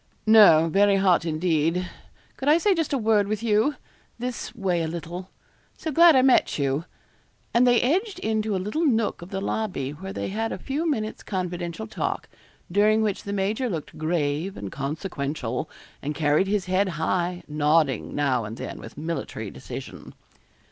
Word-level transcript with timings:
'No; 0.25 0.67
very 0.67 0.95
hot, 0.95 1.25
indeed. 1.25 1.87
Could 2.35 2.49
I 2.49 2.57
say 2.57 2.73
just 2.73 2.91
a 2.91 2.97
word 2.97 3.27
with 3.27 3.43
you 3.43 3.75
this 4.17 4.51
way 4.55 4.81
a 4.81 4.87
little. 4.87 5.29
So 5.77 5.91
glad 5.91 6.15
I 6.15 6.23
met 6.23 6.57
you.' 6.57 6.85
And 7.53 7.67
they 7.67 7.79
edged 7.79 8.17
into 8.17 8.55
a 8.55 8.57
little 8.57 8.83
nook 8.83 9.21
of 9.21 9.29
the 9.29 9.39
lobby, 9.39 9.91
where 9.91 10.11
they 10.11 10.29
had 10.29 10.51
a 10.51 10.57
few 10.57 10.89
minutes' 10.89 11.21
confidential 11.21 11.85
talk, 11.85 12.27
during 12.71 13.03
which 13.03 13.25
the 13.25 13.31
major 13.31 13.69
looked 13.69 13.95
grave 13.95 14.57
and 14.57 14.71
consequential, 14.71 15.69
and 16.01 16.15
carried 16.15 16.47
his 16.47 16.65
head 16.65 16.89
high, 16.97 17.43
nodding 17.47 18.15
now 18.15 18.43
and 18.43 18.57
then 18.57 18.79
with 18.79 18.97
military 18.97 19.51
decision. 19.51 20.15